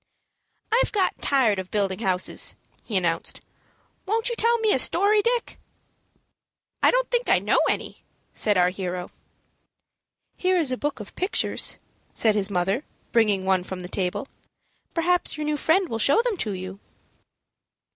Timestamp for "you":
4.29-4.35, 16.53-16.79